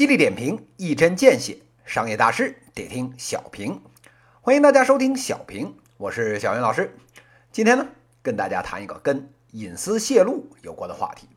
[0.00, 3.78] 犀利点评，一针见血，商业大师得听小平。
[4.40, 6.96] 欢迎大家收听小平，我是小云老师。
[7.52, 7.86] 今天呢，
[8.22, 11.28] 跟大家谈一个跟隐私泄露有关的话题。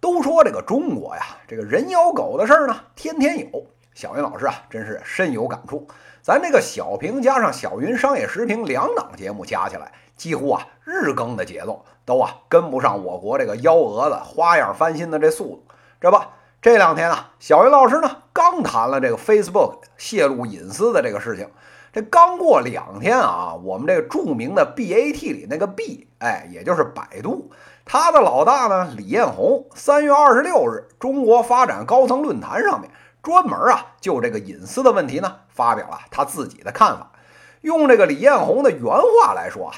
[0.00, 3.66] 都说这个中国呀，这个人咬狗的事儿呢，天天有。
[3.92, 5.86] 小云老师啊，真是深有感触。
[6.22, 15.64] 咱这个小平加上小云商业时评两档节目加起来，几乎啊日更的节奏都啊跟不上我国这个幺蛾子花样翻新的这速度，
[16.00, 16.16] 这不。
[16.66, 21.48] 这两天啊，小云老师呢刚谈了这个 Facebook 泄露隐私的这个事情。
[21.92, 27.52] 这刚过两天啊，我们这个著名的 BAT 里那个 B，哎，也就是百度，
[27.84, 32.90] 他的老大呢李彦宏，三月二十六日中国发展高层论坛上面
[33.22, 37.12] 专门啊就这个隐私的问题呢发表了他自己的看法。
[37.60, 39.74] 用这个李彦宏的原话来说啊，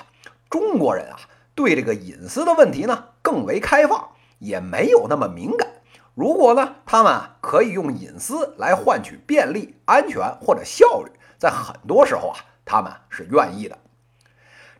[0.48, 1.18] 中国人啊
[1.54, 4.08] 对这个隐私的问题呢更为开放，
[4.38, 5.68] 也没有那么敏感。
[6.18, 13.78] 如果呢，他们可以用隐私来换取便利、安全或者效率，在很多时候啊，他们是愿意的。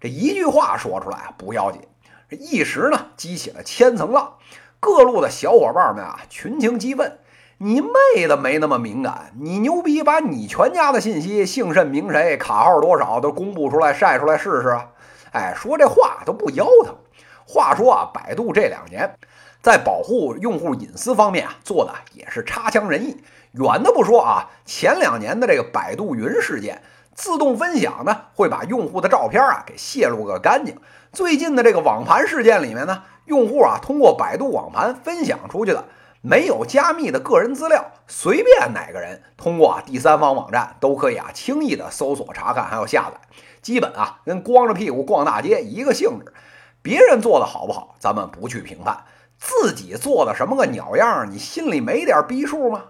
[0.01, 1.81] 这一句话说出来啊不要紧，
[2.29, 4.33] 这一时呢激起了千层浪，
[4.81, 7.21] 各路的小伙伴们啊群情激愤。
[7.59, 9.33] 你妹的，没那么敏感！
[9.39, 14.91] 你牛逼，把你全家的信息、姓甚名谁、卡号多少都公布出来、晒出来试试啊！
[15.33, 16.97] 哎，说这话都不腰疼。
[17.47, 19.17] 话说啊，百度这两年。
[19.63, 23.17] 在保护用户隐私方面啊，做的也是差强人意。
[23.53, 26.83] 远的不说啊，前两年的这个百度云事件，
[27.15, 30.77] 自动分享呢会把用户的照片啊给泄露个干净。
[31.13, 35.85] 最近的这个网盘事件里面呢，用户啊通过百度网盘分享出去的
[36.21, 43.19] 没有加密的个人资料，随便哪个人通过啊第三方网站都可以啊轻易的搜索查看还有下载，
[43.63, 46.33] 基本啊跟光着屁股逛大街一个性质。
[46.83, 49.05] 别人做的好不好，咱们不去评判。
[49.39, 52.85] 自己做的什么个鸟样，你心里没点逼数吗？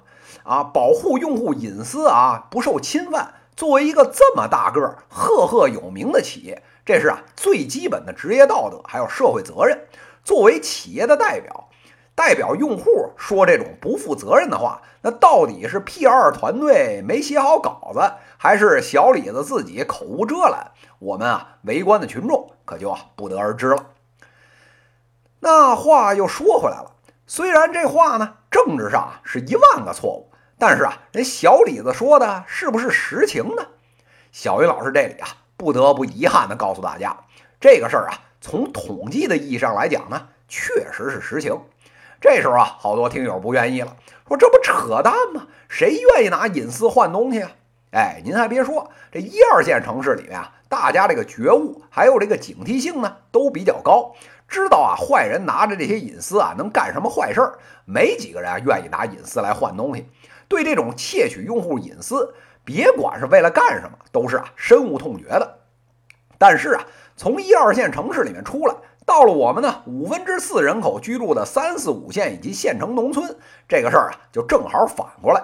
[0.44, 3.34] 啊，保护用户隐私啊，不受侵犯。
[3.54, 9.87] 作为一个这么大个、赫赫有名的企业，这是啊最基本的职业道德，还有社会责任。
[10.25, 11.69] 作为企业的代表，
[12.14, 18.00] 代表用户说这种不负责任的话，那到底是 P 二团队没写好稿子，
[18.37, 20.70] 还是小李子自己口无遮拦？
[20.98, 23.84] 我们啊围观的群众可就啊不得而知了。
[25.41, 26.93] 那话又说回来了，
[27.26, 33.66] 虽然这话呢政治上是一万个错误，但是啊人小李子说的是不是实情呢？
[34.32, 37.16] 小云老师这里啊不得不遗憾的告诉大家，
[37.60, 41.56] 这个事儿啊从统计的意义上来讲呢确实是实情。
[42.20, 45.47] 这时候啊好多听友不愿意了，说这不扯淡吗？
[45.69, 47.53] 谁愿意拿隐私换东西啊？
[47.91, 54.15] 哎，您还别说，这一二线城市里面啊，大家这个觉悟还有这个警惕性呢都比较高。
[54.47, 57.59] 知道啊，坏人拿着这些隐私啊，能干什么坏事儿？
[57.87, 60.06] 没几个人啊愿意拿隐私来换东西。
[60.49, 65.59] 对这种窃取用户隐私，别管是为了干什么，都是啊深恶痛绝的。
[66.37, 68.75] 但是啊，从一二线城市里面出来，
[69.06, 73.34] 到了我们呢五分之四人口居住的三四五线以及县城农村，
[73.66, 75.43] 这个事儿啊就正好反过来。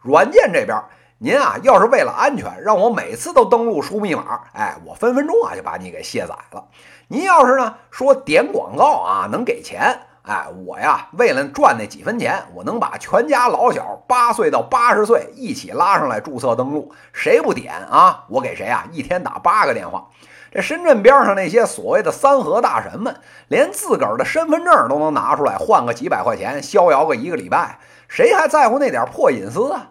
[0.00, 0.76] 软件这边。
[1.24, 6.62] 您啊，要是为了安全，让我每次都登录输密码，哎，我分分钟啊就把你给卸载了。
[7.08, 18.26] 您要是呢说点广告啊能给钱，哎，我呀为了赚那几分钱，我能把全家老小八岁到八十岁一起拉上来注册登录，谁不点啊？
[18.28, 18.84] 我给谁啊？
[18.92, 20.04] 一天打八个电话。
[20.52, 23.16] 这深圳边上那些所谓的三和大神们，
[23.48, 29.88] 连自个儿的身份证都能拿出来换个几百块钱，逍遥个一个礼拜，谁还在乎那点破隐私啊？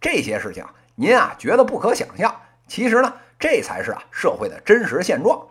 [0.00, 2.34] 这些事情，您啊觉得不可想象，
[2.66, 5.46] 其实呢，这才是啊社会的真实现状。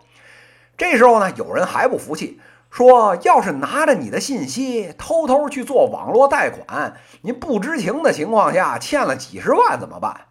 [0.76, 2.40] 这时候呢，有人还不服气，
[2.70, 10.22] 说要是拿着你的信息偷偷去做网络贷款，您不知情的情况下欠了几十万怎么办？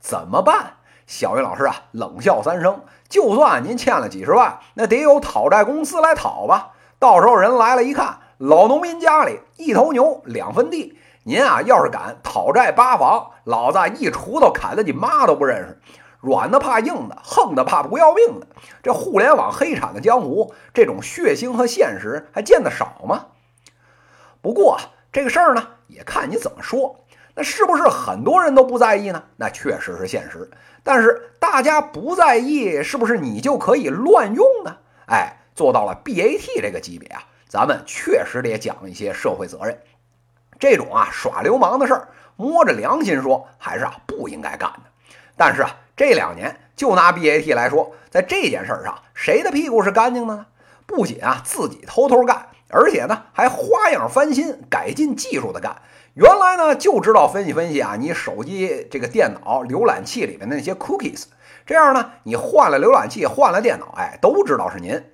[0.00, 0.74] 怎么办？
[1.06, 6.72] 小云老师啊冷笑三声，就算您欠了几十万，那得有讨债公司来讨吧。
[6.98, 10.98] 到时候人来了，一看老农民家里一头牛两分地。
[11.24, 15.80] 您啊，要是敢讨债八房，老子一锄头砍的你妈都不认识。
[16.20, 18.46] 软的怕硬的，横的怕不要命的。
[18.82, 23.26] 这互联网黑产的江湖，这种血腥和现实还见得少吗？
[24.40, 24.80] 不过
[25.12, 27.04] 这个事儿呢，也看你怎么说。
[27.34, 29.22] 那是不是很多人都不在意呢？
[29.36, 30.50] 那确实是现实。
[30.82, 34.76] 但是大家不在意，是不是你就可以乱用呢？
[35.06, 39.78] 哎，做到了 BAT 这个级别啊，咱们确实得讲一些社会责任。
[40.62, 44.82] 这种啊耍流氓的事儿，摸着良心说，还是啊不应该干的。
[45.36, 50.46] 但是啊，这两年就拿 BAT 来说，在这件事上，谁的屁股是干净的呢？
[50.86, 55.82] 不仅啊自己偷偷干，而且呢还花样翻新、改进技术的干。
[56.14, 61.24] 原来呢就知道分析分析啊，你手机这个电脑浏览器里面那些 cookies，
[61.66, 65.04] 这样呢你换了浏览器、换了电脑，哎，都知道是您。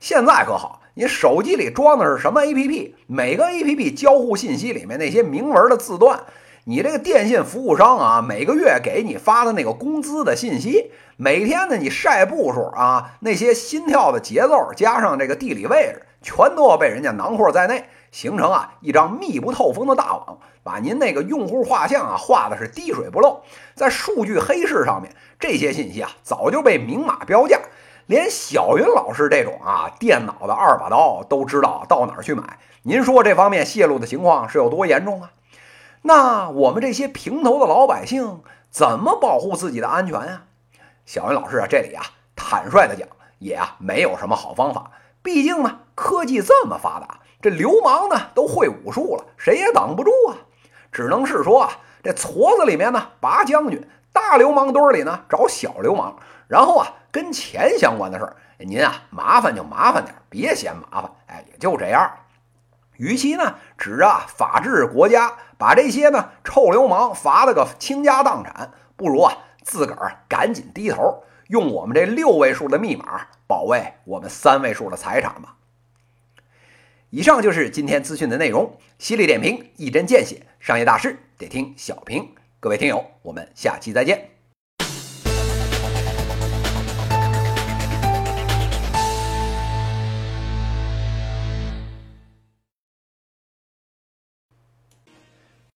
[0.00, 2.94] 现在可好，你手机里装的是什么 APP？
[3.06, 6.18] 每个 APP 交互信息里面那些明文的字段，
[6.64, 17.84] 你这个电信服务商啊，每个月给你发的那个工资的信息，每天呢你晒步数啊，那些心跳的节奏加上这个地理位置，全都要被人家囊括在内。
[18.12, 23.42] 形成啊一张密不透风的大网，把您那个用户画像啊画的是滴水不漏。
[23.74, 27.60] 在数据黑市上面，这些信息啊早就被明码标价，
[28.06, 32.58] 连小云老师这种啊电脑的二把刀都知道到哪儿去买。
[32.82, 35.30] 您说这方面泄露的情况是有多严重啊？
[36.02, 40.42] 那我们这些平头的老百姓怎么保护自己的安全呀？
[41.04, 42.04] 小云老师啊这里啊
[42.36, 43.08] 坦率的讲，
[43.38, 44.92] 也啊没有什么好方法。
[45.22, 47.18] 毕竟呢，科技这么发达。
[47.42, 50.34] 这流氓呢都会武术了，谁也挡不住啊！
[50.90, 51.70] 只能是说啊，
[52.02, 56.16] 这矬子里面呢拔将军，大流氓堆里呢找小流氓，
[56.48, 61.10] 然后啊跟钱相关的事儿，您啊麻烦就麻烦点，别嫌麻烦。
[61.26, 62.10] 哎，也就这样。
[62.96, 75.56] 与其呢指着法治国家把这些呢臭流氓罚了个倾家荡产，不如啊自个儿赶紧低头，用我们这六位数的密码保卫我们三位数的财产吧。
[77.10, 82.34] 以上就是今天资讯的内容，犀利点评，一针见血，商业大事得听小平。
[82.58, 84.35] 各位听友，我们下期再见。